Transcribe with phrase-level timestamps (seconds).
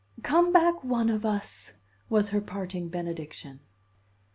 [0.23, 1.73] "Come back one of us,"
[2.09, 3.59] was her parting benediction.